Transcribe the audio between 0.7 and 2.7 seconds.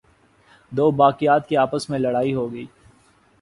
دوباقیات کی آپس میں لڑائی ہوگئی۔